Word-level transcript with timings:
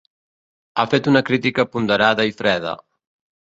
Ha 0.77 0.85
fet 0.93 1.09
una 1.11 1.21
crítica 1.27 1.67
ponderada 1.75 2.27
i 2.31 2.35
freda. 2.41 2.75